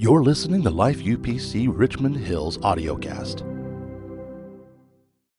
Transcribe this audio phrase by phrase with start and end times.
[0.00, 3.42] You're listening to Life UPC Richmond Hill's audiocast.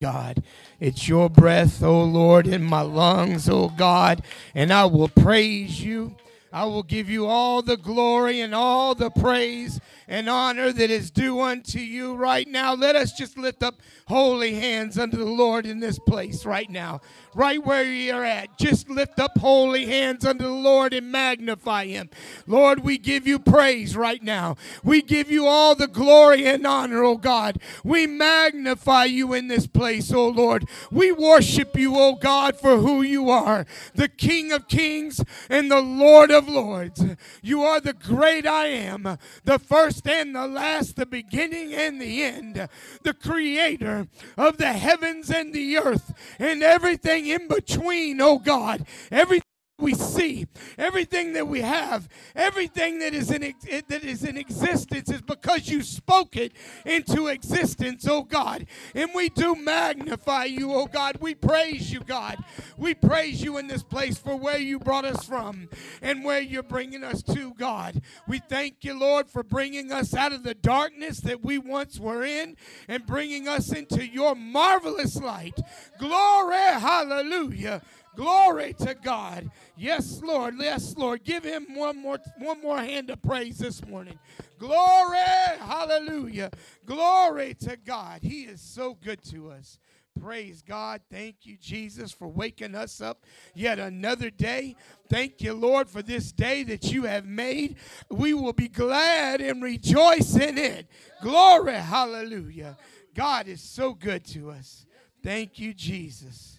[0.02, 0.44] God,
[0.82, 4.22] it's your breath, O Lord, in my lungs, O God,
[4.54, 6.14] and I will praise you.
[6.52, 11.10] I will give you all the glory and all the praise and honor that is
[11.10, 12.74] due unto you right now.
[12.74, 13.76] Let us just lift up
[14.08, 17.00] holy hands unto the Lord in this place right now.
[17.36, 22.10] Right where you're at, just lift up holy hands unto the Lord and magnify him.
[22.48, 24.56] Lord, we give you praise right now.
[24.84, 27.62] We give you all the glory and honor, oh God.
[27.84, 30.68] We magnify you in this place, oh Lord.
[30.92, 35.82] We worship you, oh God, for who you are, the King of kings and the
[35.82, 37.04] Lord of lords.
[37.44, 42.24] You are the great I am, the first and the last, the beginning and the
[42.24, 42.68] end,
[43.04, 48.86] the creator of the heavens and the earth and everything in between, oh God.
[49.12, 49.49] Everything
[49.80, 50.48] we see,
[50.78, 55.82] everything that we have, everything that is in that is in existence is because you
[55.82, 56.54] spoke it
[56.86, 58.66] into existence, oh God.
[58.94, 61.18] And we do magnify you, oh God.
[61.20, 62.38] We praise you, God.
[62.78, 65.70] We praise you in this place for where you brought us from
[66.02, 68.02] and where you're bringing us to, God.
[68.28, 72.24] We thank you, Lord, for bringing us out of the darkness that we once were
[72.24, 72.56] in
[72.88, 75.60] and bringing us into your marvelous light.
[76.00, 77.82] Glory, hallelujah.
[78.16, 79.50] Glory to God.
[79.78, 80.56] Yes, Lord.
[80.60, 81.24] Yes, Lord.
[81.24, 84.20] Give him one more one more hand of praise this morning.
[84.58, 85.18] Glory.
[85.60, 86.52] Hallelujah.
[86.86, 88.22] Glory to God.
[88.22, 89.80] He is so good to us.
[90.20, 91.02] Praise God.
[91.10, 93.26] Thank you, Jesus, for waking us up
[93.56, 94.76] yet another day.
[95.10, 97.78] Thank you, Lord, for this day that you have made.
[98.10, 100.88] We will be glad and rejoice in it.
[101.22, 101.76] Glory.
[101.76, 102.78] Hallelujah.
[103.14, 104.86] God is so good to us.
[105.24, 106.59] Thank you, Jesus.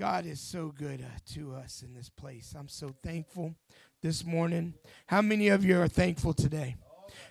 [0.00, 2.54] God is so good uh, to us in this place.
[2.58, 3.54] I'm so thankful
[4.00, 4.72] this morning.
[5.06, 6.76] How many of you are thankful today?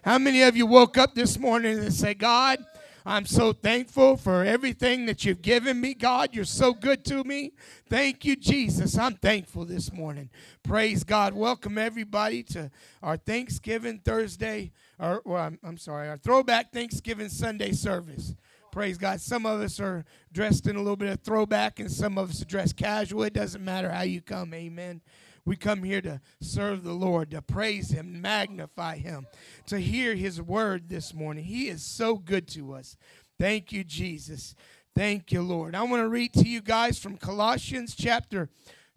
[0.04, 2.60] How many of you woke up this morning and say, God,
[3.04, 6.36] I'm so thankful for everything that you've given me, God.
[6.36, 7.54] You're so good to me.
[7.90, 9.00] Thank you, Jesus.
[9.00, 10.30] I'm thankful this morning.
[10.62, 11.34] Praise God.
[11.34, 12.70] Welcome everybody to
[13.02, 18.36] our Thanksgiving Thursday, or, or I'm, I'm sorry, our throwback Thanksgiving Sunday service.
[18.72, 19.20] Praise God.
[19.20, 22.42] Some of us are dressed in a little bit of throwback, and some of us
[22.42, 23.24] are dressed casual.
[23.24, 24.54] It doesn't matter how you come.
[24.54, 25.02] Amen.
[25.46, 29.26] We come here to serve the Lord, to praise Him, magnify Him,
[29.68, 31.46] to hear His word this morning.
[31.46, 32.96] He is so good to us.
[33.40, 34.54] Thank you, Jesus.
[34.96, 35.74] Thank you, Lord.
[35.74, 38.50] I want to read to you guys from Colossians chapter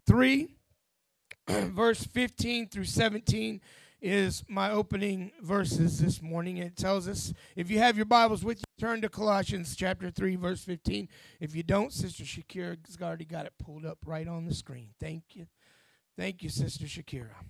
[0.07, 0.55] 3,
[1.49, 3.61] verse 15 through 17
[4.03, 6.59] is my opening verses this morning.
[6.59, 10.35] It tells us, if you have your Bibles with you, turn to Colossians chapter 3,
[10.35, 11.09] verse 15.
[11.39, 14.89] If you don't, Sister Shakira's already got it pulled up right on the screen.
[14.99, 15.47] Thank you.
[16.19, 17.45] Thank you, Sister Shakira.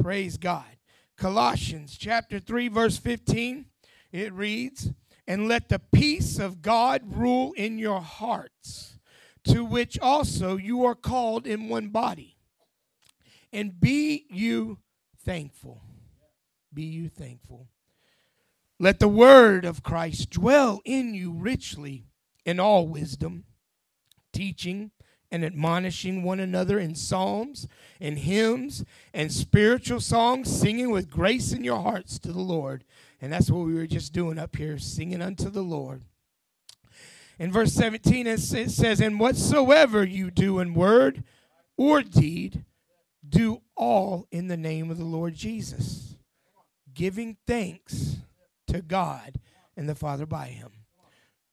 [0.00, 0.64] Praise God.
[1.18, 3.66] Colossians chapter 3, verse 15,
[4.10, 4.90] it reads,
[5.26, 8.98] And let the peace of God rule in your hearts,
[9.44, 12.38] to which also you are called in one body.
[13.52, 14.78] And be you
[15.26, 15.82] thankful.
[16.72, 17.68] Be you thankful.
[18.80, 22.04] Let the word of Christ dwell in you richly
[22.44, 23.44] in all wisdom,
[24.32, 24.92] teaching
[25.30, 27.66] and admonishing one another in psalms
[28.00, 32.84] and hymns and spiritual songs, singing with grace in your hearts to the Lord.
[33.20, 36.02] And that's what we were just doing up here, singing unto the Lord.
[37.38, 41.24] In verse 17, it says, And whatsoever you do in word
[41.76, 42.64] or deed,
[43.28, 46.16] do all in the name of the Lord Jesus,
[46.94, 48.18] giving thanks
[48.68, 49.36] to God
[49.76, 50.70] and the Father by him.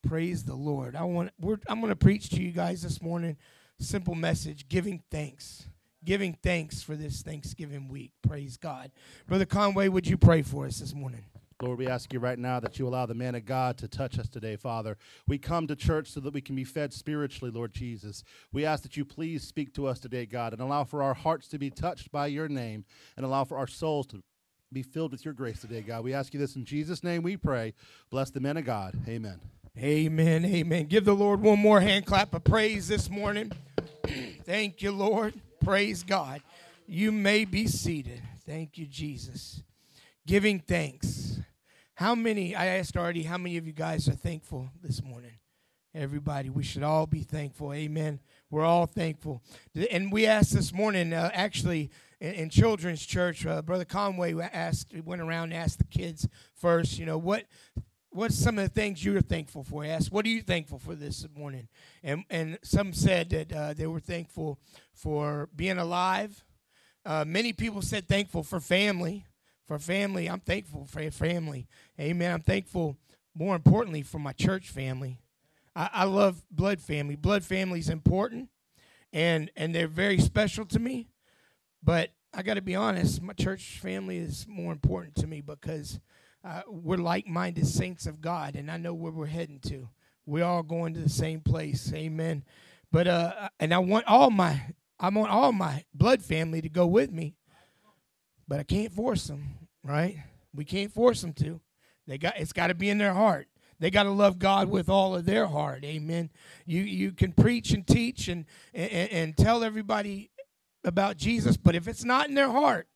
[0.08, 0.96] Praise the Lord.
[0.96, 1.32] I want
[1.68, 3.38] I'm going to preach to you guys this morning
[3.80, 5.66] simple message giving thanks.
[6.04, 8.12] Giving thanks for this Thanksgiving week.
[8.22, 8.92] Praise God.
[9.28, 11.26] Brother Conway, would you pray for us this morning?
[11.62, 14.20] Lord, we ask you right now that you allow the man of God to touch
[14.20, 14.98] us today, Father.
[15.26, 18.24] We come to church so that we can be fed spiritually, Lord Jesus.
[18.52, 21.48] We ask that you please speak to us today, God, and allow for our hearts
[21.48, 22.84] to be touched by your name
[23.16, 24.22] and allow for our souls to
[24.76, 26.04] be filled with your grace today, God.
[26.04, 27.74] We ask you this in Jesus' name we pray.
[28.10, 28.94] Bless the men of God.
[29.08, 29.40] Amen.
[29.78, 30.44] Amen.
[30.44, 30.86] Amen.
[30.88, 33.54] Give the Lord one more hand clap of praise this morning.
[34.44, 35.34] Thank you, Lord.
[35.64, 36.42] Praise God.
[36.88, 38.22] You may be seated.
[38.46, 39.64] Thank you, Jesus
[40.26, 41.40] giving thanks.
[41.96, 45.32] How many, I asked already, how many of you guys are thankful this morning?
[45.94, 47.72] Everybody, we should all be thankful.
[47.72, 48.20] Amen.
[48.50, 49.42] We're all thankful.
[49.90, 51.90] And we asked this morning, uh, actually,
[52.20, 56.98] in, in, children's church, uh, Brother Conway asked, went around and asked the kids first,
[56.98, 57.46] you know, what
[58.10, 59.84] what's some of the things you're thankful for?
[59.84, 61.68] He asked, what are you thankful for this morning?
[62.02, 64.58] And, and some said that uh, they were thankful
[64.94, 66.46] for being alive.
[67.06, 69.26] Uh, many people said thankful for family
[69.66, 70.30] for family.
[70.30, 71.68] I'm thankful for family.
[72.00, 72.32] Amen.
[72.32, 72.98] I'm thankful,
[73.34, 75.20] more importantly, for my church family.
[75.76, 77.16] I, I love blood family.
[77.16, 78.50] Blood family is important,
[79.12, 81.10] and and they're very special to me.
[81.86, 86.00] But I got to be honest, my church family is more important to me because
[86.44, 89.88] uh, we're like-minded saints of God, and I know where we're heading to.
[90.26, 91.94] We're all going to the same place.
[91.94, 92.44] Amen.
[92.92, 96.88] But uh, and I want all my I want all my blood family to go
[96.88, 97.36] with me,
[98.48, 99.68] but I can't force them.
[99.84, 100.18] Right?
[100.54, 101.62] We can't force them to.
[102.08, 103.48] They got it's got to be in their heart.
[103.80, 105.84] They got to love God with all of their heart.
[105.84, 106.32] Amen.
[106.66, 110.32] You you can preach and teach and, and and tell everybody
[110.86, 112.88] about Jesus, but if it's not in their heart,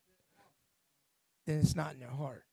[1.46, 2.46] then it's not in their heart.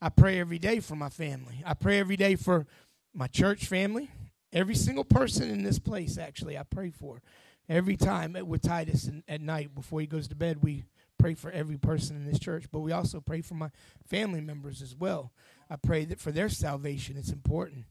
[0.00, 1.62] I pray every day for my family.
[1.64, 2.66] I pray every day for
[3.14, 4.10] my church family.
[4.52, 7.22] Every single person in this place, actually, I pray for.
[7.68, 10.84] Every time with Titus at night before he goes to bed, we
[11.18, 13.70] pray for every person in this church, but we also pray for my
[14.08, 15.32] family members as well.
[15.70, 17.84] I pray that for their salvation, it's important.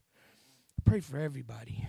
[0.78, 1.88] I pray for everybody.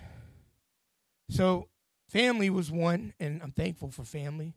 [1.28, 1.68] So,
[2.12, 4.54] family was one, and I'm thankful for family.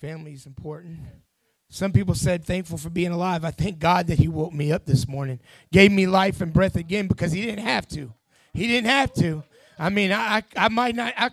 [0.00, 1.00] Family is important.
[1.68, 3.44] Some people said, thankful for being alive.
[3.44, 5.40] I thank God that He woke me up this morning,
[5.72, 8.12] gave me life and breath again because He didn't have to.
[8.52, 9.42] He didn't have to.
[9.76, 11.30] I mean, I, I, I might not, I,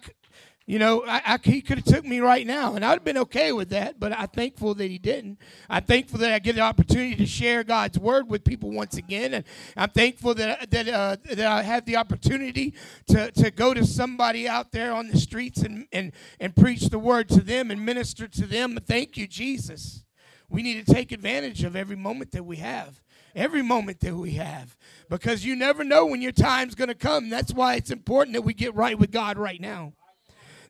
[0.72, 3.18] you know, I, I, he could have took me right now, and I'd have been
[3.18, 4.00] okay with that.
[4.00, 5.38] But I'm thankful that he didn't.
[5.70, 9.34] I'm thankful that I get the opportunity to share God's word with people once again,
[9.34, 9.44] and
[9.76, 12.74] I'm thankful that that uh, that I have the opportunity
[13.08, 17.00] to to go to somebody out there on the streets and and and preach the
[17.00, 18.80] word to them and minister to them.
[18.82, 20.06] Thank you, Jesus.
[20.48, 23.02] We need to take advantage of every moment that we have
[23.34, 24.76] every moment that we have
[25.10, 27.30] because you never know when your time's going to come.
[27.30, 29.94] That's why it's important that we get right with God right now.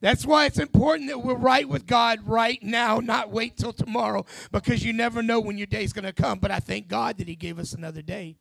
[0.02, 4.26] That's why it's important that we're right with God right now, not wait till tomorrow,
[4.52, 6.40] because you never know when your day's going to come.
[6.40, 8.38] But I thank God that He gave us another day.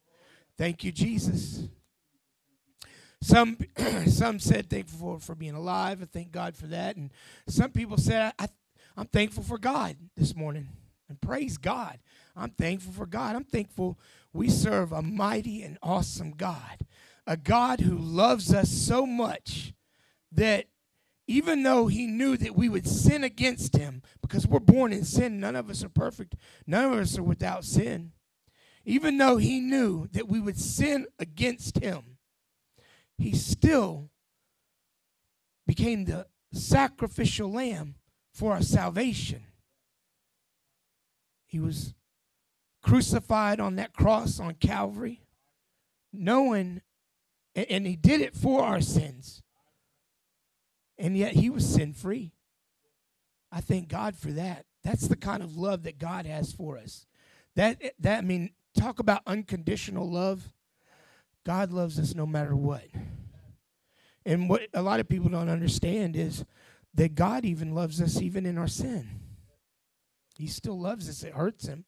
[0.57, 1.69] Thank you, Jesus.
[3.23, 3.59] Some
[4.07, 6.01] some said thankful for, for being alive.
[6.03, 6.97] I thank God for that.
[6.97, 7.11] And
[7.47, 8.49] some people said I,
[8.97, 10.69] I'm thankful for God this morning.
[11.09, 11.99] And praise God.
[12.37, 13.37] I'm thankful for God.
[13.37, 13.99] I'm thankful
[14.33, 16.87] we serve a mighty and awesome God,
[17.27, 19.75] a God who loves us so much
[20.33, 20.67] that
[21.31, 25.39] even though he knew that we would sin against him, because we're born in sin,
[25.39, 26.35] none of us are perfect,
[26.67, 28.11] none of us are without sin.
[28.85, 32.19] Even though he knew that we would sin against him,
[33.17, 34.11] he still
[35.69, 37.95] became the sacrificial lamb
[38.35, 39.45] for our salvation.
[41.47, 41.95] He was
[42.83, 45.21] crucified on that cross on Calvary,
[46.13, 46.81] knowing,
[47.55, 49.45] and he did it for our sins
[51.01, 52.33] and yet he was sin free.
[53.51, 54.67] I thank God for that.
[54.85, 57.07] That's the kind of love that God has for us.
[57.57, 60.51] That that I mean, talk about unconditional love.
[61.45, 62.85] God loves us no matter what.
[64.27, 66.45] And what a lot of people don't understand is
[66.95, 69.09] that God even loves us even in our sin.
[70.37, 71.23] He still loves us.
[71.23, 71.87] It hurts him.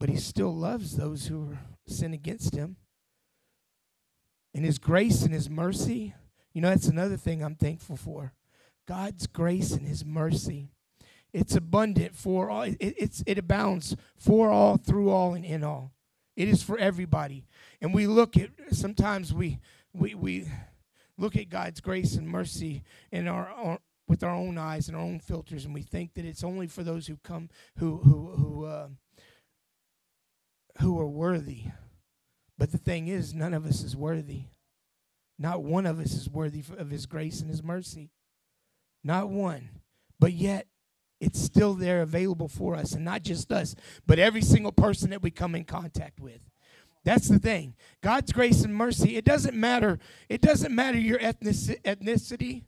[0.00, 1.56] But he still loves those who
[1.86, 2.76] sin against him.
[4.54, 6.14] And his grace and his mercy
[6.52, 8.32] you know, that's another thing I'm thankful for.
[8.86, 10.68] God's grace and his mercy.
[11.32, 12.62] It's abundant for all.
[12.62, 15.92] It, it's, it abounds for all, through all, and in all.
[16.36, 17.46] It is for everybody.
[17.80, 19.60] And we look at, sometimes we,
[19.92, 20.46] we, we
[21.16, 25.02] look at God's grace and mercy in our, our with our own eyes and our
[25.02, 27.48] own filters, and we think that it's only for those who come,
[27.78, 28.88] who, who, who, uh,
[30.80, 31.64] who are worthy.
[32.58, 34.42] But the thing is, none of us is worthy.
[35.38, 38.10] Not one of us is worthy of his grace and his mercy.
[39.02, 39.70] Not one.
[40.20, 40.66] But yet,
[41.20, 42.92] it's still there available for us.
[42.92, 43.74] And not just us,
[44.06, 46.40] but every single person that we come in contact with.
[47.04, 47.74] That's the thing.
[48.00, 49.98] God's grace and mercy, it doesn't matter.
[50.28, 52.64] It doesn't matter your ethnicity.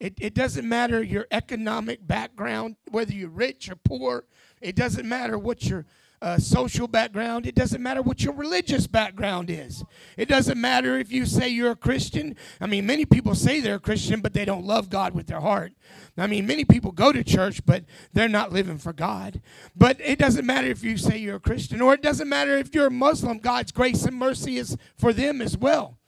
[0.00, 4.24] It, it doesn't matter your economic background, whether you're rich or poor.
[4.60, 5.86] It doesn't matter what your
[6.22, 7.46] uh, social background.
[7.46, 9.84] It doesn't matter what your religious background is.
[10.16, 12.36] It doesn't matter if you say you're a Christian.
[12.60, 15.40] I mean, many people say they're a Christian, but they don't love God with their
[15.40, 15.72] heart.
[16.16, 19.40] I mean, many people go to church, but they're not living for God.
[19.76, 22.74] But it doesn't matter if you say you're a Christian, or it doesn't matter if
[22.74, 23.38] you're a Muslim.
[23.38, 25.98] God's grace and mercy is for them as well.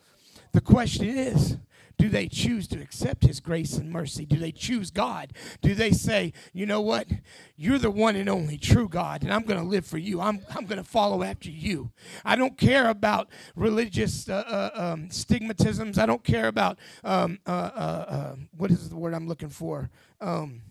[0.53, 1.59] The question is,
[1.99, 4.27] do they choose to accept His grace and mercy?
[4.27, 5.33] Do they choose God?
[5.63, 7.09] Do they say, you know what?
[7.57, 10.21] You're the one and only true God, and I'm going to live for you.
[10.21, 11.93] I'm, I'm going to follow after you.
[12.25, 15.99] I don't care about religious uh, uh, um, stigmatisms.
[15.99, 19.91] I don't care about, um, uh, uh, uh what is the word I'm looking for?
[20.21, 20.63] Um,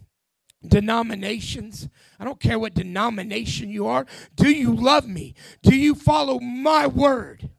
[0.67, 1.89] denominations.
[2.19, 4.05] I don't care what denomination you are.
[4.35, 5.33] Do you love me?
[5.63, 7.49] Do you follow my word?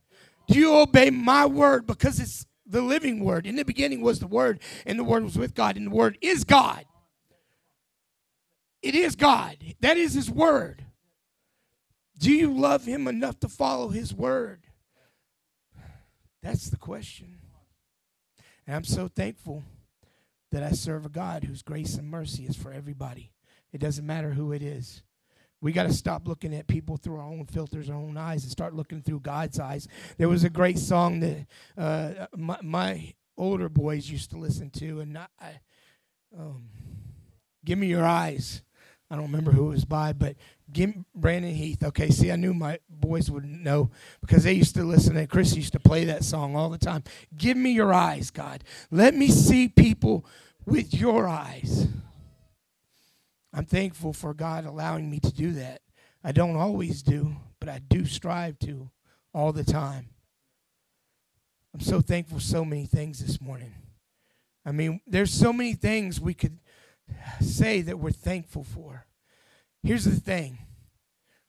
[0.48, 1.86] Do you obey my word?
[1.86, 3.46] Because it's the living word.
[3.46, 6.18] In the beginning was the word, and the word was with God, and the word
[6.20, 6.84] is God.
[8.82, 9.56] It is God.
[9.80, 10.84] That is his word.
[12.18, 14.66] Do you love him enough to follow his word?
[16.42, 17.38] That's the question.
[18.66, 19.64] And I'm so thankful
[20.52, 23.32] that I serve a God whose grace and mercy is for everybody.
[23.72, 25.02] It doesn't matter who it is.
[25.60, 28.52] We got to stop looking at people through our own filters, our own eyes, and
[28.52, 29.88] start looking through God's eyes.
[30.18, 31.46] There was a great song that
[31.76, 35.60] uh, my, my, older boys used to listen to, and I,
[36.38, 36.68] um,
[37.64, 38.62] "Give Me Your Eyes."
[39.10, 40.34] I don't remember who it was by, but
[40.72, 41.84] give Brandon Heath.
[41.84, 45.54] Okay, see, I knew my boys would know because they used to listen, and Chris
[45.54, 47.04] used to play that song all the time.
[47.36, 48.64] Give me your eyes, God.
[48.90, 50.26] Let me see people
[50.64, 51.86] with your eyes.
[53.56, 55.80] I'm thankful for God allowing me to do that.
[56.22, 58.90] I don't always do, but I do strive to
[59.32, 60.10] all the time.
[61.72, 63.72] I'm so thankful for so many things this morning.
[64.66, 66.58] I mean, there's so many things we could
[67.40, 69.06] say that we're thankful for.
[69.82, 70.58] Here's the thing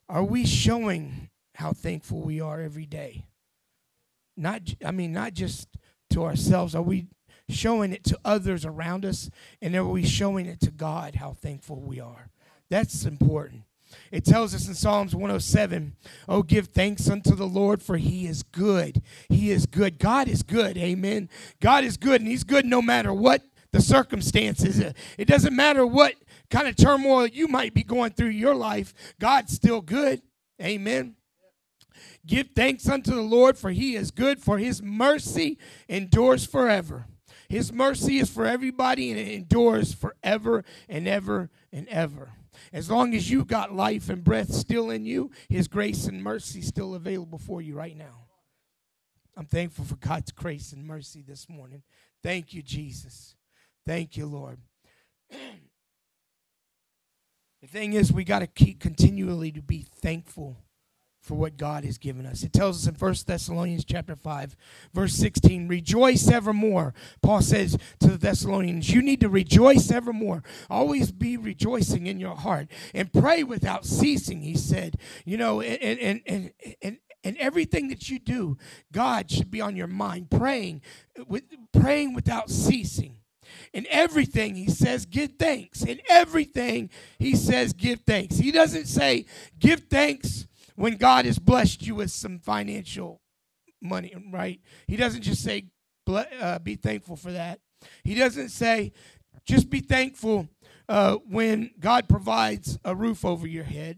[0.07, 3.25] Are we showing how thankful we are every day?
[4.37, 5.67] Not, I mean, not just
[6.11, 6.73] to ourselves.
[6.73, 7.07] Are we
[7.49, 9.29] showing it to others around us?
[9.61, 12.29] And are we showing it to God how thankful we are?
[12.69, 13.63] That's important.
[14.11, 15.95] It tells us in Psalms 107,
[16.27, 19.01] Oh, give thanks unto the Lord, for he is good.
[19.29, 19.97] He is good.
[19.97, 20.77] God is good.
[20.77, 21.29] Amen.
[21.61, 24.79] God is good, and he's good no matter what the circumstances.
[25.17, 26.15] It doesn't matter what
[26.49, 30.21] kind of turmoil you might be going through your life, God's still good.
[30.61, 31.15] Amen.
[32.25, 37.07] Give thanks unto the Lord, for he is good, for his mercy endures forever.
[37.49, 42.33] His mercy is for everybody and it endures forever and ever and ever.
[42.73, 46.61] As long as you've got life and breath still in you, his grace and mercy
[46.61, 48.25] still available for you right now.
[49.35, 51.83] I'm thankful for God's grace and mercy this morning.
[52.23, 53.35] Thank you, Jesus.
[53.85, 54.57] Thank you, Lord.
[55.29, 55.37] the
[57.67, 60.57] thing is, we got to keep continually to be thankful
[61.27, 62.41] for what God has given us.
[62.41, 64.55] It tells us in 1 Thessalonians chapter 5,
[64.93, 66.93] verse 16, rejoice evermore.
[67.21, 70.43] Paul says to the Thessalonians, you need to rejoice evermore.
[70.69, 74.95] Always be rejoicing in your heart and pray without ceasing, he said.
[75.25, 78.57] You know, and and and and and everything that you do,
[78.93, 80.81] God should be on your mind, praying
[81.27, 81.43] with
[81.73, 83.17] praying without ceasing.
[83.73, 85.83] In everything, he says, give thanks.
[85.83, 88.37] In everything, he says, give thanks.
[88.37, 89.25] He doesn't say,
[89.57, 93.19] give thanks when God has blessed you with some financial
[93.81, 94.61] money, right?
[94.87, 95.65] He doesn't just say,
[96.07, 97.59] uh, be thankful for that.
[98.03, 98.93] He doesn't say,
[99.45, 100.47] just be thankful
[100.87, 103.97] uh, when God provides a roof over your head.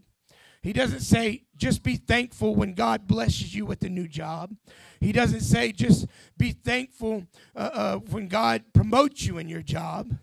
[0.62, 4.54] He doesn't say, just be thankful when God blesses you with a new job.
[5.00, 6.06] He doesn't say, just
[6.38, 10.14] be thankful uh, uh, when God promotes you in your job.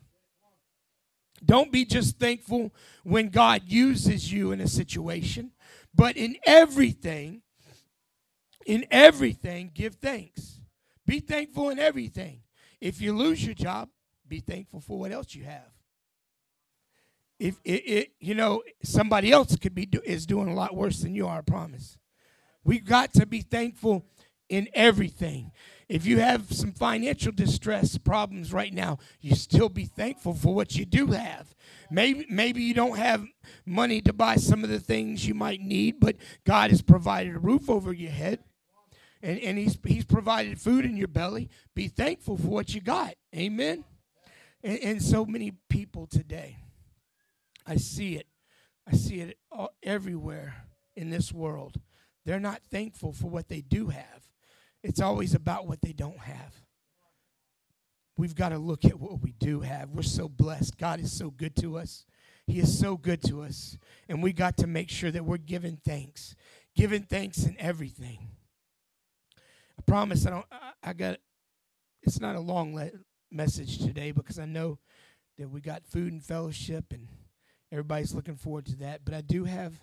[1.46, 2.74] Don't be just thankful
[3.04, 5.52] when God uses you in a situation,
[5.98, 7.42] but in everything,
[8.66, 10.62] in everything, give thanks.
[11.06, 12.42] Be thankful in everything.
[12.80, 13.90] If you lose your job,
[14.28, 15.72] be thankful for what else you have
[17.40, 21.00] if it, it, you know somebody else could be do, is doing a lot worse
[21.00, 21.98] than you are i promise
[22.64, 24.06] we've got to be thankful
[24.50, 25.52] in everything
[25.90, 30.76] if you have some financial distress problems right now you still be thankful for what
[30.76, 31.54] you do have
[31.92, 33.26] maybe maybe you don't have
[33.66, 37.40] money to buy some of the things you might need but god has provided a
[37.40, 38.40] roof over your head
[39.24, 43.16] and, and he's, he's provided food in your belly be thankful for what you got
[43.36, 43.84] amen
[44.64, 46.58] and, and so many people today
[47.68, 48.28] I see it.
[48.90, 50.64] I see it all, everywhere
[50.96, 51.82] in this world.
[52.26, 54.27] They're not thankful for what they do have.
[54.88, 56.62] It's always about what they don't have.
[58.18, 59.92] We've got to look at what we do have.
[59.92, 60.78] We're so blessed.
[60.78, 62.06] God is so good to us.
[62.48, 63.78] He is so good to us.
[64.10, 66.36] And we got to make sure that we're giving thanks,
[66.76, 68.30] giving thanks in everything.
[69.78, 71.18] I promise I don't, I, I got,
[72.02, 72.92] it's not a long le-
[73.30, 74.80] message today because I know
[75.38, 77.08] that we got food and fellowship and
[77.72, 79.02] Everybody's looking forward to that.
[79.04, 79.74] But I do have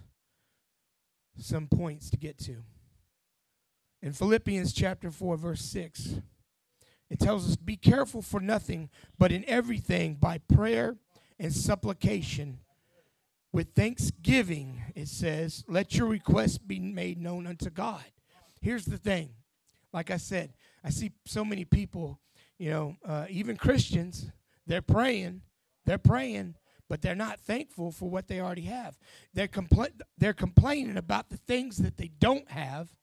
[1.39, 2.63] some points to get to.
[4.05, 6.17] In Philippians chapter 4, verse 6,
[7.09, 10.97] it tells us, Be careful for nothing, but in everything by prayer
[11.39, 12.59] and supplication.
[13.51, 18.05] With thanksgiving, it says, Let your requests be made known unto God.
[18.61, 19.31] Here's the thing.
[19.91, 20.53] Like I said,
[20.85, 22.21] I see so many people,
[22.59, 24.31] you know, uh, even Christians,
[24.67, 25.41] they're praying,
[25.87, 26.57] they're praying,
[26.91, 28.99] but they're not thankful for what they already have.
[29.33, 32.95] They're, compl- they're complaining about the things that they don't have,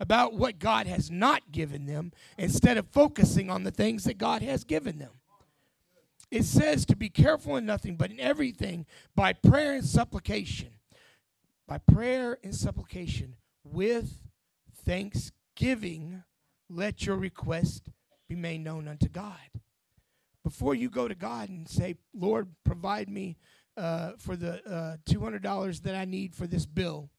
[0.00, 4.42] about what God has not given them, instead of focusing on the things that God
[4.42, 5.12] has given them.
[6.30, 10.70] It says to be careful in nothing, but in everything by prayer and supplication.
[11.68, 14.18] By prayer and supplication with
[14.84, 16.22] thanksgiving,
[16.68, 17.90] let your request
[18.28, 19.36] be made known unto God.
[20.42, 23.36] Before you go to God and say, Lord, provide me
[23.76, 27.10] uh, for the uh, $200 that I need for this bill,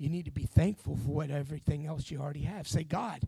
[0.00, 2.66] you need to be thankful for what everything else you already have.
[2.66, 3.20] Say, God,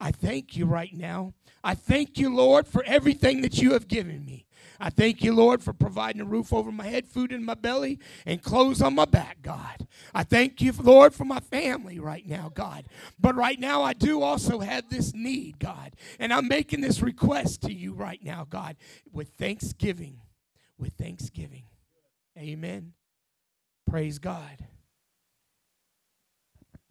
[0.00, 1.34] I thank you right now.
[1.62, 4.44] I thank you, Lord, for everything that you have given me.
[4.80, 8.00] I thank you, Lord, for providing a roof over my head, food in my belly,
[8.26, 9.86] and clothes on my back, God.
[10.12, 12.86] I thank you, Lord, for my family right now, God.
[13.20, 15.94] But right now, I do also have this need, God.
[16.18, 18.76] And I'm making this request to you right now, God,
[19.12, 20.20] with thanksgiving.
[20.76, 21.66] With thanksgiving.
[22.36, 22.94] Amen.
[23.86, 24.66] Praise God.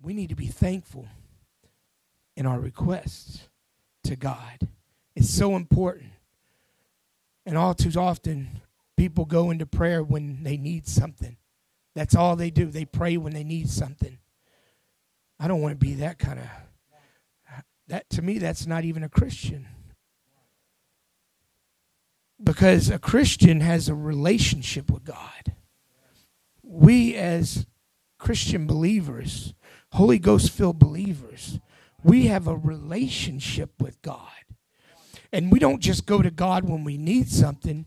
[0.06, 1.08] We need to be thankful
[2.36, 3.50] in our requests
[4.04, 4.70] to God.
[5.16, 6.12] It's so important.
[7.44, 8.62] And all too often,
[8.96, 11.38] people go into prayer when they need something.
[11.96, 12.68] That's all they do.
[12.68, 14.20] They pray when they need something.
[15.40, 16.46] I don't want to be that kind of
[17.88, 19.68] that to me that's not even a Christian.
[22.44, 25.56] Because a Christian has a relationship with God.
[26.62, 27.66] We as
[28.20, 29.54] Christian believers,
[29.96, 31.62] Holy Ghost filled believers,
[32.04, 34.20] we have a relationship with God.
[35.32, 37.86] And we don't just go to God when we need something.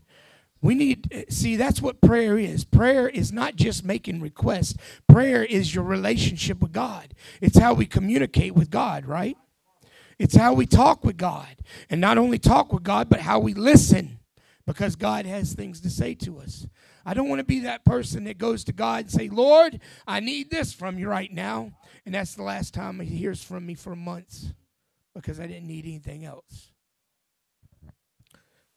[0.62, 2.65] We need, see, that's what prayer is.
[2.65, 4.75] Prayer is not just making requests,
[5.07, 7.12] prayer is your relationship with God.
[7.43, 9.37] It's how we communicate with God, right?
[10.19, 11.57] It's how we talk with God.
[11.91, 14.19] And not only talk with God, but how we listen
[14.67, 16.67] because God has things to say to us.
[17.05, 20.21] I don't want to be that person that goes to God and say, Lord, I
[20.21, 21.73] need this from you right now.
[22.09, 24.55] And that's the last time he hears from me for months
[25.14, 26.73] because I didn't need anything else.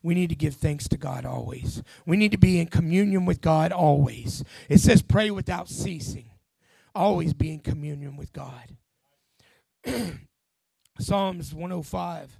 [0.03, 1.81] We need to give thanks to God always.
[2.05, 4.43] We need to be in communion with God always.
[4.67, 6.25] It says, pray without ceasing.
[6.93, 8.75] Always be in communion with God.
[10.99, 12.37] Psalms 105,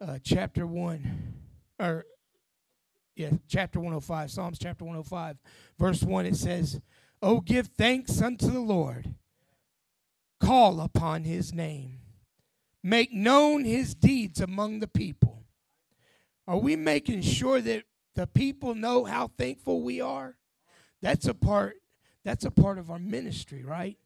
[0.00, 1.34] uh, chapter 1,
[1.78, 2.04] or
[3.14, 5.36] yeah, chapter 105, Psalms chapter 105,
[5.78, 6.80] verse 1, it says,
[7.22, 9.14] Oh, give thanks unto the Lord,
[10.40, 12.00] call upon his name,
[12.82, 15.44] make known his deeds among the people.
[16.46, 20.36] Are we making sure that the people know how thankful we are?
[21.02, 21.76] That's a part
[22.24, 23.96] that's a part of our ministry, right?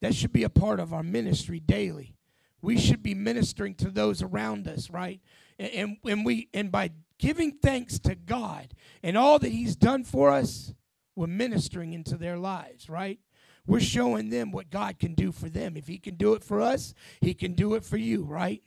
[0.00, 2.16] That should be a part of our ministry daily.
[2.62, 5.20] We should be ministering to those around us, right?
[5.58, 8.72] And, and, we and by giving thanks to God
[9.02, 10.74] and all that He's done for us,
[11.14, 13.18] we're ministering into their lives, right?
[13.66, 15.76] We're showing them what God can do for them.
[15.76, 18.62] If He can do it for us, He can do it for you, right?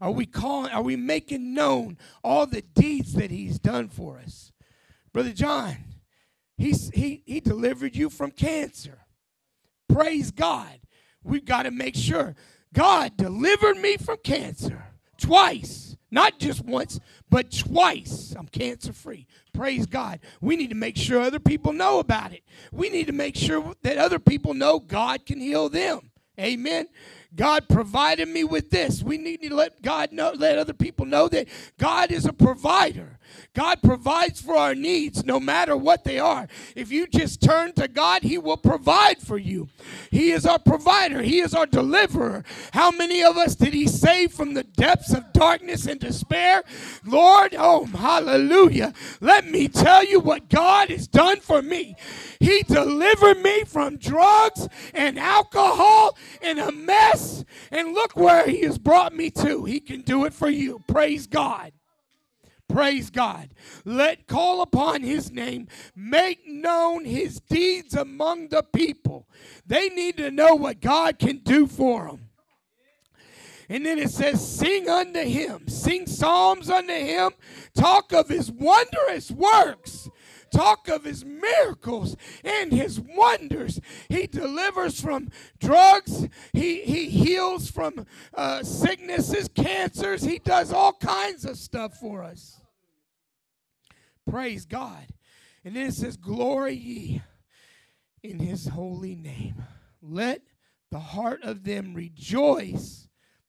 [0.00, 4.52] Are we calling, are we making known all the deeds that He's done for us?
[5.12, 5.76] Brother John,
[6.56, 8.98] he's, he, he delivered you from cancer.
[9.88, 10.78] Praise God.
[11.24, 12.36] We've got to make sure
[12.72, 14.84] God delivered me from cancer
[15.16, 15.87] twice.
[16.10, 18.34] Not just once, but twice.
[18.38, 19.26] I'm cancer free.
[19.52, 20.20] Praise God.
[20.40, 22.42] We need to make sure other people know about it.
[22.72, 26.10] We need to make sure that other people know God can heal them.
[26.40, 26.86] Amen.
[27.34, 29.02] God provided me with this.
[29.02, 31.46] We need to let God know, let other people know that
[31.78, 33.18] God is a provider.
[33.54, 36.48] God provides for our needs no matter what they are.
[36.74, 39.68] If you just turn to God, He will provide for you.
[40.10, 42.44] He is our provider, He is our deliverer.
[42.72, 46.62] How many of us did He save from the depths of darkness and despair?
[47.04, 48.94] Lord, oh, hallelujah.
[49.20, 51.96] Let me tell you what God has done for me.
[52.40, 57.17] He delivered me from drugs and alcohol and a mess.
[57.70, 59.64] And look where He has brought me to.
[59.64, 60.82] He can do it for you.
[60.86, 61.72] Praise God.
[62.68, 63.48] Praise God.
[63.84, 65.68] Let call upon his name.
[65.96, 69.26] Make known his deeds among the people.
[69.66, 72.28] They need to know what God can do for them.
[73.70, 77.32] And then it says, Sing unto him, sing psalms unto him,
[77.74, 80.08] talk of his wondrous works,
[80.50, 83.80] talk of his miracles and his wonders.
[84.08, 91.44] He delivers from drugs, he, he heals from uh, sicknesses, cancers, he does all kinds
[91.44, 92.60] of stuff for us.
[94.28, 95.06] Praise God.
[95.64, 97.22] And then it says, Glory ye
[98.22, 99.62] in his holy name.
[100.02, 100.42] Let
[100.90, 103.07] the heart of them rejoice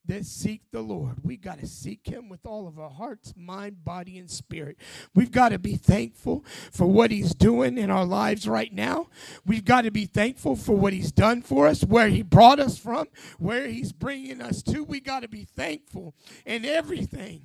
[0.10, 1.18] that seek the Lord.
[1.24, 4.78] We got to seek Him with all of our hearts, mind, body, and spirit.
[5.14, 9.08] We've got to be thankful for what He's doing in our lives right now.
[9.46, 12.78] We've got to be thankful for what He's done for us, where He brought us
[12.78, 14.84] from, where He's bringing us to.
[14.84, 17.44] We got to be thankful in everything.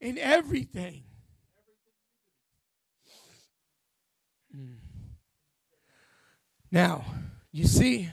[0.00, 1.04] In everything.
[4.54, 4.74] Hmm.
[6.70, 7.04] Now,
[7.50, 8.10] you see,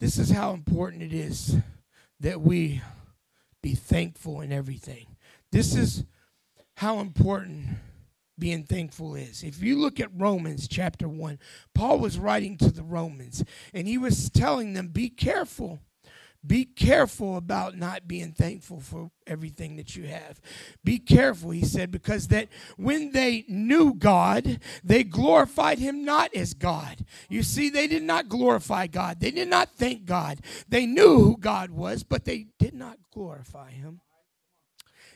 [0.00, 1.56] this is how important it is
[2.20, 2.82] that we
[3.62, 5.16] be thankful in everything.
[5.52, 6.04] This is
[6.76, 7.76] how important
[8.38, 9.42] being thankful is.
[9.42, 11.38] If you look at Romans chapter 1,
[11.74, 15.80] Paul was writing to the Romans and he was telling them, be careful
[16.46, 20.40] be careful about not being thankful for everything that you have.
[20.82, 22.48] Be careful, he said, because that
[22.78, 27.04] when they knew God, they glorified him not as God.
[27.28, 29.20] You see, they did not glorify God.
[29.20, 30.40] They did not thank God.
[30.68, 34.00] They knew who God was, but they did not glorify him.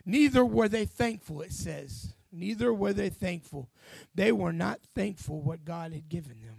[0.05, 2.13] Neither were they thankful, it says.
[2.31, 3.71] Neither were they thankful.
[4.15, 6.57] They were not thankful what God had given them.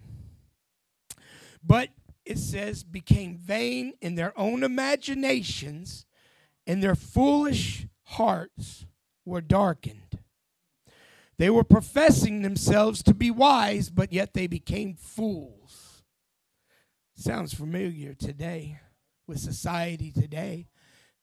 [1.63, 1.89] But
[2.25, 6.05] it says, became vain in their own imaginations,
[6.65, 8.85] and their foolish hearts
[9.23, 10.19] were darkened.
[11.37, 16.03] They were professing themselves to be wise, but yet they became fools.
[17.15, 18.79] Sounds familiar today
[19.27, 20.67] with society today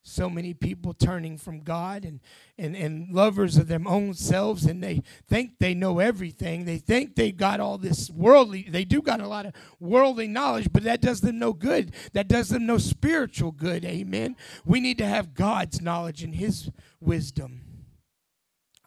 [0.02, 2.20] so many people turning from God and,
[2.58, 6.64] and, and lovers of their own selves, and they think they know everything.
[6.64, 10.68] They think they got all this worldly, they do got a lot of worldly knowledge,
[10.72, 11.92] but that does them no good.
[12.12, 13.84] That does them no spiritual good.
[13.84, 14.36] Amen.
[14.64, 17.60] We need to have God's knowledge and His wisdom.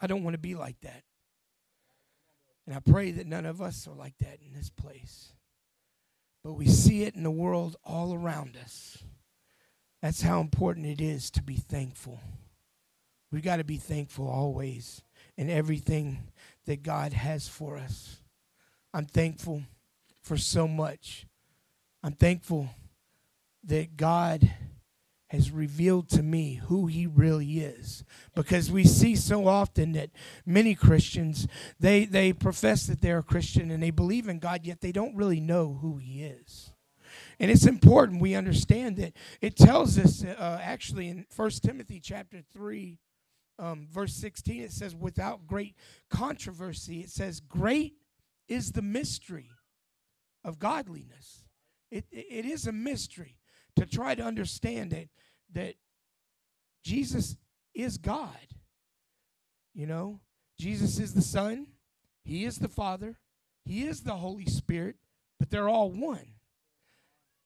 [0.01, 1.04] I don't want to be like that.
[2.67, 5.32] And I pray that none of us are like that in this place.
[6.43, 9.04] But we see it in the world all around us.
[10.06, 12.20] That's how important it is to be thankful.
[13.32, 15.02] We got to be thankful always
[15.36, 16.28] in everything
[16.68, 18.20] that God has for us.
[18.94, 19.63] I'm thankful
[20.22, 21.26] for so much.
[22.04, 22.70] I'm thankful
[23.63, 24.54] that God
[25.30, 28.04] has revealed to me who he really is
[28.36, 30.12] because we see so often that
[30.46, 31.48] many christians
[31.80, 35.15] they they profess that they're a christian and they believe in god yet they don't
[35.15, 36.72] really know who he is
[37.39, 39.13] and it's important we understand that.
[39.41, 43.00] It tells us uh, actually in 1 Timothy chapter 3,
[43.58, 45.76] um, verse 16, it says, without great
[46.10, 47.95] controversy, it says, great
[48.48, 49.50] is the mystery
[50.43, 51.43] of godliness.
[51.91, 53.38] It, it, it is a mystery
[53.76, 55.08] to try to understand that,
[55.54, 55.76] that
[56.84, 57.38] Jesus
[57.74, 58.30] is God.
[59.74, 60.21] You know,
[60.58, 61.67] Jesus is the Son,
[62.24, 63.17] He is the Father,
[63.65, 64.95] He is the Holy Spirit,
[65.39, 66.35] but they're all one.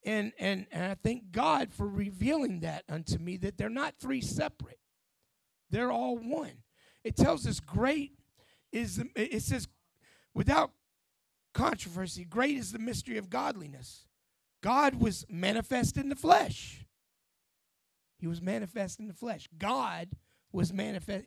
[0.05, 4.21] And, and, and I thank God for revealing that unto me that they're not three
[4.21, 4.79] separate,
[5.69, 6.63] they're all one.
[7.03, 8.13] It tells us great
[8.71, 9.67] is, the, it says,
[10.33, 10.71] without
[11.53, 14.05] controversy, great is the mystery of godliness.
[14.62, 16.85] God was manifest in the flesh.
[18.17, 19.47] He was manifest in the flesh.
[19.57, 20.09] God
[20.51, 21.25] was manifest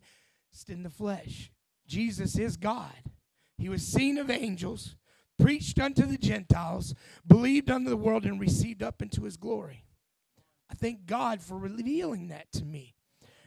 [0.68, 1.50] in the flesh.
[1.86, 3.10] Jesus is God.
[3.56, 4.96] He was seen of angels
[5.42, 6.94] preached unto the Gentiles,
[7.26, 9.84] believed unto the world, and received up into his glory.
[10.70, 12.94] I thank God for revealing that to me.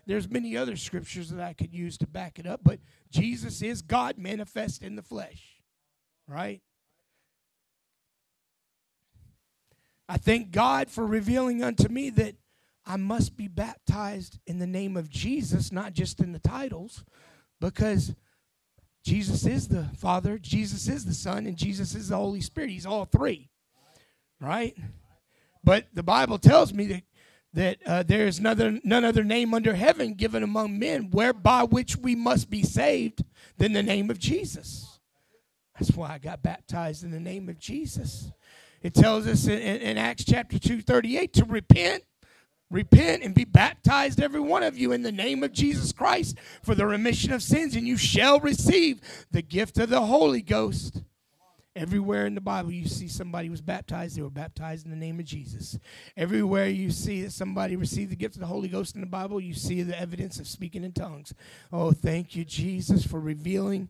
[0.06, 2.80] There's many other scriptures that I could use to back it up, but
[3.10, 5.62] Jesus is God manifest in the flesh.
[6.28, 6.62] Right?
[10.08, 12.36] I thank God for revealing unto me that
[12.86, 17.04] I must be baptized in the name of Jesus, not just in the titles,
[17.60, 18.14] because
[19.06, 22.72] Jesus is the Father, Jesus is the Son, and Jesus is the Holy Spirit.
[22.72, 23.52] He's all three,
[24.42, 24.76] right?
[25.64, 27.04] But the Bible tells me that
[27.54, 31.96] that uh, there is none, none other name under heaven given among men whereby which
[31.96, 33.24] we must be saved
[33.58, 35.00] than the name of Jesus.
[35.80, 38.30] That's why I got baptized in the name of Jesus.
[38.82, 42.04] It tells us in, in Acts chapter 2, 38 to repent
[42.72, 46.74] Repent and be baptized, every one of you, in the name of Jesus Christ for
[46.74, 49.02] the remission of sins, and you shall receive
[49.32, 51.04] the gift of the Holy Ghost.
[51.76, 55.20] Everywhere in the Bible you see somebody was baptized, they were baptized in the name
[55.20, 55.78] of Jesus.
[56.16, 59.42] Everywhere you see that somebody received the gift of the Holy Ghost in the Bible,
[59.42, 61.34] you see the evidence of speaking in tongues.
[61.74, 63.90] Oh, thank you, Jesus, for revealing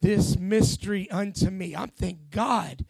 [0.00, 1.74] this mystery unto me.
[1.74, 2.84] I'm thank God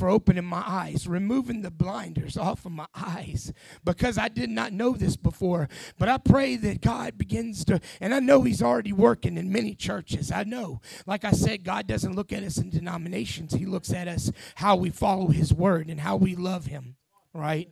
[0.00, 3.52] for opening my eyes, removing the blinders off of my eyes
[3.84, 5.68] because I did not know this before.
[5.98, 9.74] But I pray that God begins to, and I know He's already working in many
[9.74, 10.32] churches.
[10.32, 10.80] I know.
[11.06, 14.74] Like I said, God doesn't look at us in denominations, He looks at us how
[14.74, 16.96] we follow His word and how we love Him,
[17.34, 17.68] right?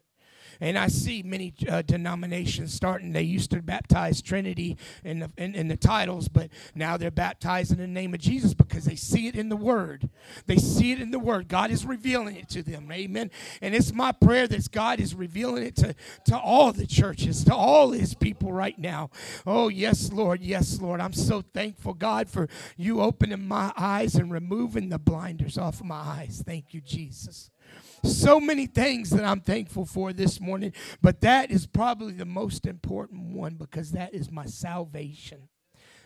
[0.60, 3.12] And I see many uh, denominations starting.
[3.12, 7.72] They used to baptize Trinity in the, in, in the titles, but now they're baptized
[7.72, 10.08] in the name of Jesus because they see it in the Word.
[10.46, 11.48] They see it in the Word.
[11.48, 12.90] God is revealing it to them.
[12.90, 13.30] Amen.
[13.62, 15.94] And it's my prayer that God is revealing it to,
[16.26, 19.10] to all the churches, to all His people right now.
[19.46, 20.40] Oh, yes, Lord.
[20.40, 21.00] Yes, Lord.
[21.00, 25.86] I'm so thankful, God, for you opening my eyes and removing the blinders off of
[25.86, 26.42] my eyes.
[26.44, 27.50] Thank you, Jesus.
[28.04, 32.66] So many things that I'm thankful for this morning, but that is probably the most
[32.66, 35.48] important one because that is my salvation.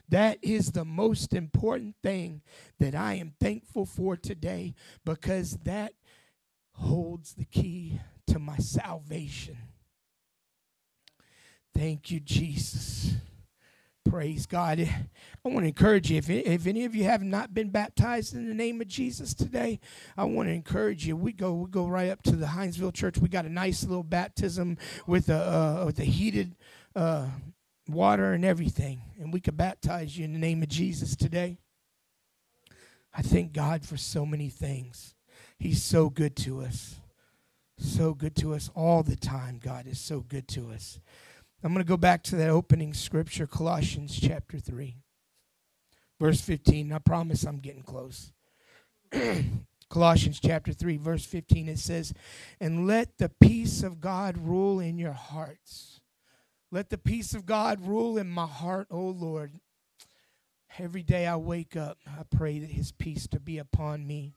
[0.08, 2.42] That is the most important thing
[2.78, 4.74] that I am thankful for today
[5.04, 5.94] because that
[6.72, 9.56] holds the key to my salvation.
[11.74, 13.14] Thank you, Jesus.
[14.08, 14.80] Praise God.
[14.80, 18.48] I want to encourage you, if, if any of you have not been baptized in
[18.48, 19.78] the name of Jesus today,
[20.16, 21.16] I want to encourage you.
[21.16, 23.18] We go we go right up to the Hinesville Church.
[23.18, 26.56] We got a nice little baptism with a, uh, with a heated
[26.96, 27.28] uh,
[27.88, 29.02] water and everything.
[29.20, 31.58] And we could baptize you in the name of Jesus today.
[33.14, 35.14] I thank God for so many things.
[35.58, 36.96] He's so good to us.
[37.78, 39.60] So good to us all the time.
[39.62, 40.98] God is so good to us.
[41.64, 44.96] I'm going to go back to that opening scripture, Colossians chapter 3,
[46.18, 46.92] verse 15.
[46.92, 48.32] I promise I'm getting close.
[49.88, 52.12] Colossians chapter 3, verse 15, it says,
[52.60, 56.00] And let the peace of God rule in your hearts.
[56.72, 59.52] Let the peace of God rule in my heart, O Lord.
[60.80, 64.34] Every day I wake up, I pray that his peace to be upon me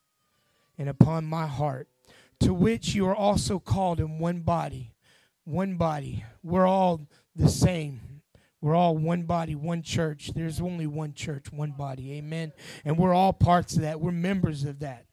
[0.77, 1.87] and upon my heart,
[2.41, 4.91] to which you are also called in one body
[5.45, 6.25] one body.
[6.43, 8.01] We're all the same.
[8.61, 10.31] We're all one body, one church.
[10.33, 12.13] There's only one church, one body.
[12.13, 12.51] Amen.
[12.83, 14.01] And we're all parts of that.
[14.01, 15.05] We're members of that.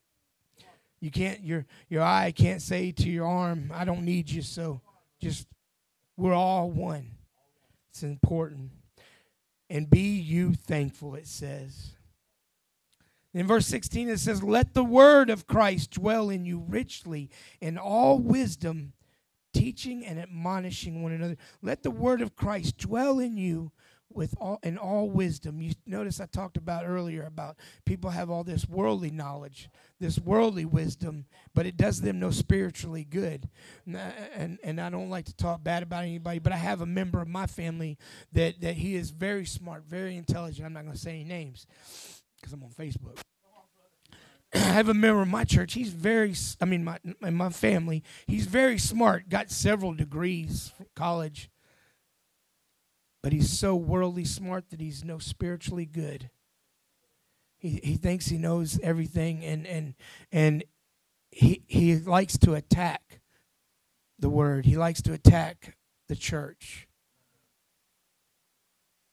[1.01, 4.81] You can't your your eye can't say to your arm, I don't need you, so
[5.21, 5.49] just
[6.17, 7.11] we're all one.
[7.91, 8.71] It's important.
[9.69, 11.97] And be you thankful, it says.
[13.35, 17.79] In verse 16, it says, Let the word of Christ dwell in you richly in
[17.79, 18.93] all wisdom
[19.53, 21.37] teaching and admonishing one another.
[21.63, 23.73] Let the word of Christ dwell in you
[24.15, 25.61] with all in all wisdom.
[25.61, 29.69] You notice I talked about earlier about people have all this worldly knowledge,
[30.01, 33.49] this worldly wisdom, but it does them no spiritually good.
[33.87, 33.97] And,
[34.35, 37.21] and and I don't like to talk bad about anybody, but I have a member
[37.21, 37.99] of my family
[38.33, 40.67] that that he is very smart, very intelligent.
[40.67, 41.67] I'm not going to say any names
[42.37, 43.19] because I'm on Facebook.
[44.55, 45.75] I have a member of my church.
[45.75, 48.03] He's very, I mean, my my family.
[48.27, 49.29] He's very smart.
[49.29, 51.51] Got several degrees from college,
[53.23, 56.31] but he's so worldly smart that he's no spiritually good.
[57.59, 59.95] He he thinks he knows everything, and and
[60.31, 60.65] and
[61.31, 63.21] he he likes to attack
[64.19, 64.67] the word.
[64.67, 65.77] He likes to attack
[66.09, 66.89] the church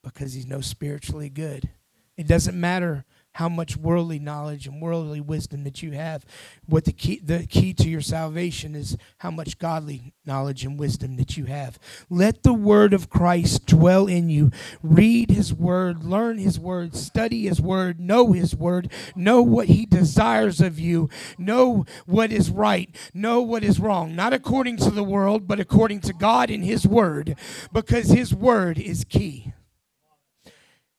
[0.03, 1.69] because he's no spiritually good.
[2.17, 6.25] It doesn't matter how much worldly knowledge and worldly wisdom that you have.
[6.65, 11.15] What the key the key to your salvation is how much godly knowledge and wisdom
[11.17, 11.79] that you have.
[12.09, 14.51] Let the word of Christ dwell in you.
[14.81, 19.85] Read his word, learn his word, study his word, know his word, know what he
[19.85, 25.03] desires of you, know what is right, know what is wrong, not according to the
[25.03, 27.35] world, but according to God and his word,
[27.71, 29.53] because his word is key.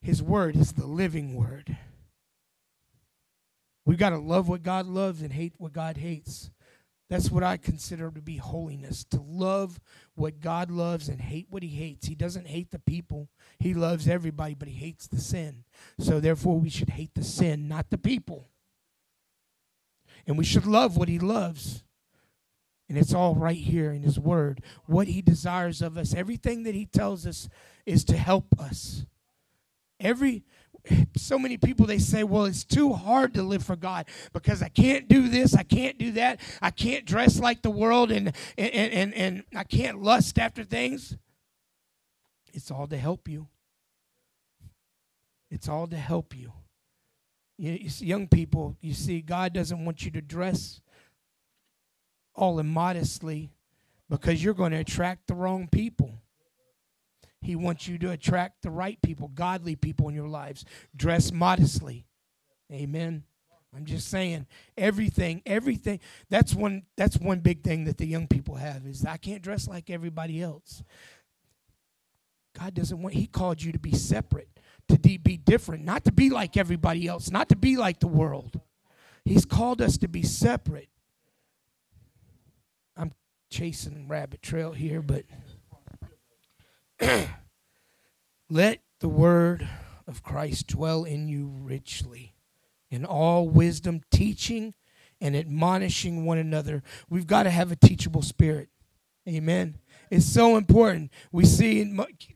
[0.00, 1.76] His word is the living word.
[3.90, 6.52] We've got to love what God loves and hate what God hates.
[7.08, 9.80] That's what I consider to be holiness to love
[10.14, 12.06] what God loves and hate what He hates.
[12.06, 15.64] He doesn't hate the people, He loves everybody, but He hates the sin.
[15.98, 18.46] So, therefore, we should hate the sin, not the people.
[20.24, 21.82] And we should love what He loves.
[22.88, 24.62] And it's all right here in His Word.
[24.86, 27.48] What He desires of us, everything that He tells us
[27.86, 29.04] is to help us.
[29.98, 30.44] Every
[31.16, 34.68] so many people they say well it's too hard to live for god because i
[34.68, 38.74] can't do this i can't do that i can't dress like the world and and
[38.74, 41.16] and, and i can't lust after things.
[42.52, 43.46] It's all to help you.
[45.50, 46.52] It's all to help you.
[47.58, 50.80] you, you see, young people you see god doesn't want you to dress
[52.34, 53.50] all immodestly
[54.08, 56.12] because you're going to attract the wrong people
[57.40, 60.64] he wants you to attract the right people, godly people in your lives.
[60.94, 62.06] Dress modestly.
[62.72, 63.24] Amen.
[63.74, 66.00] I'm just saying everything, everything.
[66.28, 69.68] That's one that's one big thing that the young people have is I can't dress
[69.68, 70.82] like everybody else.
[72.58, 74.48] God doesn't want he called you to be separate,
[74.88, 78.60] to be different, not to be like everybody else, not to be like the world.
[79.24, 80.88] He's called us to be separate.
[82.96, 83.12] I'm
[83.50, 85.24] chasing rabbit trail here, but
[88.50, 89.68] let the word
[90.06, 92.34] of Christ dwell in you richly
[92.90, 94.74] in all wisdom, teaching
[95.20, 96.82] and admonishing one another.
[97.08, 98.68] We've got to have a teachable spirit.
[99.28, 99.78] Amen.
[100.10, 101.12] It's so important.
[101.30, 101.94] We see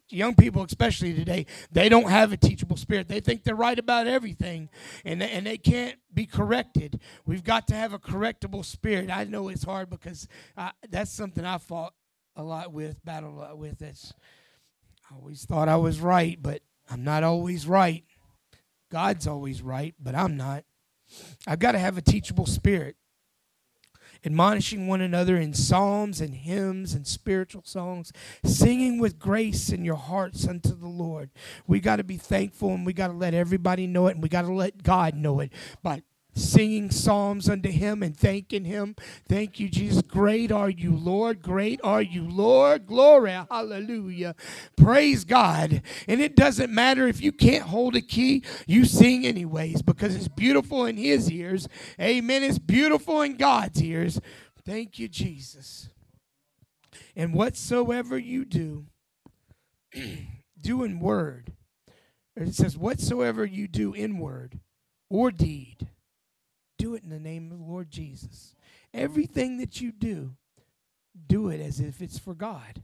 [0.08, 3.08] young people, especially today, they don't have a teachable spirit.
[3.08, 4.68] They think they're right about everything,
[5.04, 7.00] and they, and they can't be corrected.
[7.26, 9.10] We've got to have a correctable spirit.
[9.10, 11.94] I know it's hard because I, that's something I fought
[12.36, 13.78] a lot with, battled a lot with.
[13.78, 14.12] That's
[15.14, 18.04] I always thought I was right, but I'm not always right.
[18.90, 20.64] God's always right, but I'm not.
[21.46, 22.96] I've got to have a teachable spirit
[24.24, 28.10] admonishing one another in psalms and hymns and spiritual songs,
[28.44, 31.30] singing with grace in your hearts unto the Lord.
[31.66, 34.28] We got to be thankful and we got to let everybody know it and we
[34.28, 36.02] got to let God know it by
[36.34, 38.96] singing psalms unto him and thanking him.
[39.28, 40.02] Thank you, Jesus.
[40.02, 41.42] Great are you, Lord.
[41.42, 42.86] Great are you, Lord.
[42.86, 43.32] Glory.
[43.50, 44.34] Hallelujah.
[44.76, 45.82] Praise God.
[46.08, 50.28] And it doesn't matter if you can't hold a key, you sing anyways because it's
[50.28, 51.68] beautiful in his ears.
[52.00, 52.42] Amen.
[52.42, 54.20] It's beautiful in God's ears.
[54.64, 55.88] Thank you, Jesus.
[57.16, 58.86] And whatsoever you do,
[60.60, 61.52] do in word.
[62.36, 64.58] It says, whatsoever you do in word
[65.08, 65.88] or deed
[66.84, 68.54] do it in the name of the Lord Jesus.
[68.92, 70.34] Everything that you do,
[71.26, 72.82] do it as if it's for God.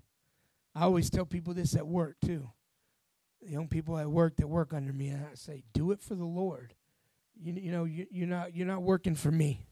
[0.74, 2.48] I always tell people this at work too.
[3.42, 6.14] The young people at work that work under me, and I say, do it for
[6.14, 6.72] the Lord.
[7.38, 9.66] You, you know, you, you're not you're not working for me.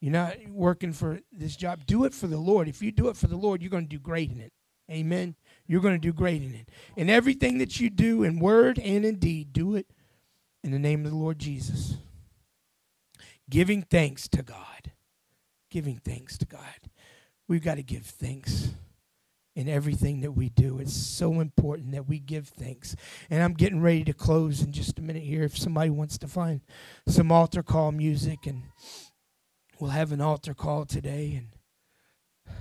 [0.00, 1.84] You're not working for this job.
[1.84, 2.68] Do it for the Lord.
[2.68, 4.52] If you do it for the Lord, you're going to do great in it.
[4.88, 5.34] Amen.
[5.66, 6.68] You're going to do great in it.
[6.96, 9.90] And everything that you do in word and in deed, do it
[10.62, 11.96] in the name of the Lord Jesus
[13.48, 14.92] giving thanks to God.
[15.70, 16.90] Giving thanks to God.
[17.48, 18.70] We've got to give thanks
[19.56, 20.78] in everything that we do.
[20.78, 22.96] It's so important that we give thanks.
[23.30, 25.44] And I'm getting ready to close in just a minute here.
[25.44, 26.60] If somebody wants to find
[27.06, 28.62] some altar call music, and
[29.78, 31.34] we'll have an altar call today.
[31.36, 32.56] And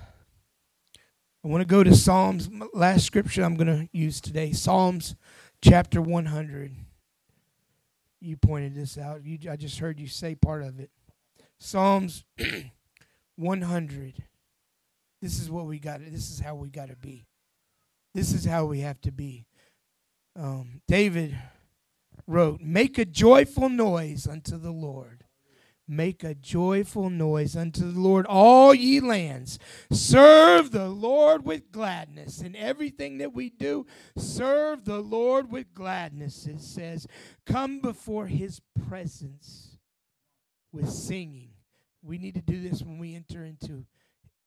[1.43, 5.15] I want to go to Psalms, last scripture I'm going to use today Psalms
[5.61, 6.75] chapter 100
[8.23, 9.25] you pointed this out.
[9.25, 10.89] You, I just heard you say part of it.
[11.59, 12.23] Psalms
[13.35, 14.13] 100.
[15.21, 15.99] This is what we got.
[15.99, 17.25] This is how we got to be.
[18.13, 19.45] This is how we have to be.
[20.37, 21.37] Um, David
[22.27, 25.22] wrote, Make a joyful noise unto the Lord.
[25.87, 29.59] Make a joyful noise unto the Lord, all ye lands.
[29.91, 32.41] Serve the Lord with gladness.
[32.41, 36.47] In everything that we do, serve the Lord with gladness.
[36.47, 37.05] It says,
[37.45, 39.77] Come before his presence
[40.71, 41.49] with singing.
[42.01, 43.85] We need to do this when we enter into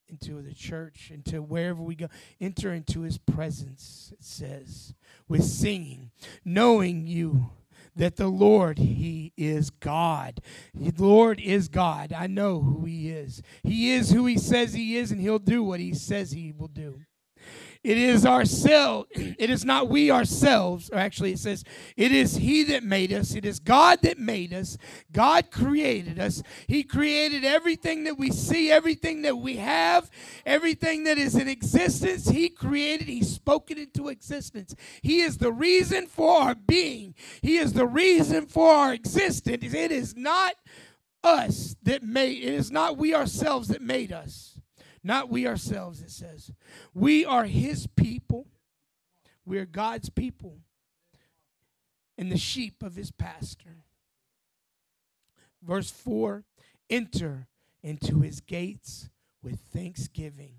[0.08, 2.08] into the church, into wherever we go.
[2.40, 4.94] Enter into his presence, it says,
[5.28, 6.12] with singing,
[6.44, 7.50] knowing you
[7.96, 10.40] that the Lord, He is God.
[10.74, 12.12] The Lord is God.
[12.12, 13.42] I know who He is.
[13.62, 16.68] He is who He says He is, and He'll do what He says He will
[16.68, 17.00] do.
[17.86, 19.08] It is ourselves.
[19.14, 20.90] It is not we ourselves.
[20.90, 21.62] Or actually, it says,
[21.96, 23.36] it is He that made us.
[23.36, 24.76] It is God that made us.
[25.12, 26.42] God created us.
[26.66, 30.10] He created everything that we see, everything that we have,
[30.44, 32.28] everything that is in existence.
[32.28, 34.74] He created, He spoke it into existence.
[35.00, 39.62] He is the reason for our being, He is the reason for our existence.
[39.62, 40.56] It is not
[41.22, 44.55] us that made, it is not we ourselves that made us.
[45.06, 46.50] Not we ourselves, it says.
[46.92, 48.48] We are his people.
[49.44, 50.58] We are God's people
[52.18, 53.84] and the sheep of his pastor.
[55.62, 56.42] Verse 4
[56.90, 57.46] Enter
[57.84, 59.08] into his gates
[59.44, 60.56] with thanksgiving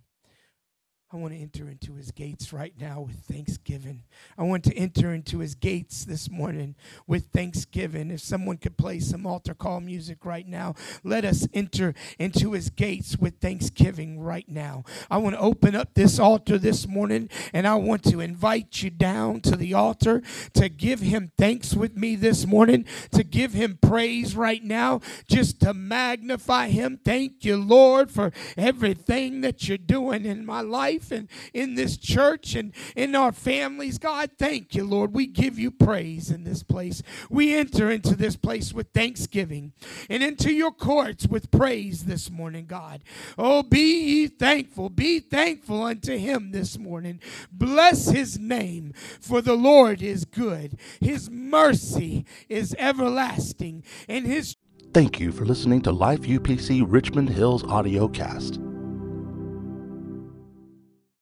[1.10, 4.04] I want to enter into his gates right now with thanksgiving.
[4.38, 6.76] I want to enter into his gates this morning
[7.08, 8.12] with thanksgiving.
[8.12, 12.70] If someone could play some altar call music right now, let us enter into his
[12.70, 14.84] gates with thanksgiving right now.
[15.10, 18.90] I want to open up this altar this morning and I want to invite you
[18.90, 20.22] down to the altar
[20.56, 25.62] to give him thanks with me this morning, to give him praise right now, just
[25.62, 27.00] to magnify him.
[27.06, 31.98] Thank you, Lord, for everything that you're doing in my life life and in this
[31.98, 33.98] church and in our families.
[33.98, 35.14] God, thank you, Lord.
[35.14, 37.04] We give you praise in this place.
[37.30, 39.74] We enter into this place with thanksgiving
[40.10, 43.04] and into your courts with praise this morning, God.
[43.38, 44.90] Oh, be ye thankful.
[44.90, 47.20] Be thankful unto him this morning.
[47.52, 50.78] Bless his name, for the Lord is good.
[51.00, 54.56] His mercy is everlasting, and his
[54.94, 58.60] Thank you for listening to Life UPC Richmond Hill's audio cast.